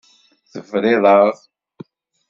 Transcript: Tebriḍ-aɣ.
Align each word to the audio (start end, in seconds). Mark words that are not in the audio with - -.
Tebriḍ-aɣ. 0.51 1.27